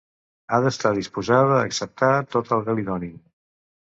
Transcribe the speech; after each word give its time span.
Ha 0.55 0.59
d'estar 0.67 0.91
disposada 0.99 1.51
a 1.59 1.67
acceptar 1.67 2.11
tot 2.37 2.51
el 2.57 2.65
que 2.69 2.75
li 2.79 2.87
donin. 2.91 3.13